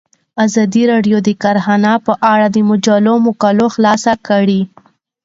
[0.45, 4.61] ازادي راډیو د کرهنه په اړه د مجلو مقالو خلاصه کړې.